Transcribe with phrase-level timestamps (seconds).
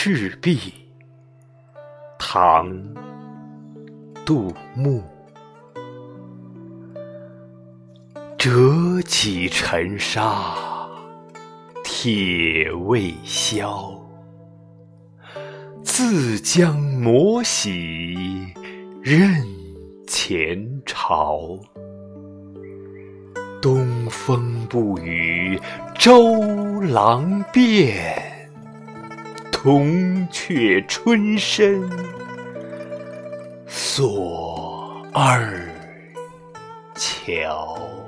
[0.00, 0.60] 赤壁，
[2.20, 2.70] 唐·
[4.24, 5.02] 杜牧。
[8.38, 10.54] 折戟沉沙，
[11.82, 14.00] 铁未销。
[15.82, 18.54] 自将磨洗
[19.02, 19.44] 认
[20.06, 21.58] 前朝。
[23.60, 25.60] 东风不与
[25.98, 26.40] 周
[26.82, 28.27] 郎便。
[29.70, 31.86] 铜雀春深
[33.66, 35.62] 锁二
[36.94, 38.07] 乔。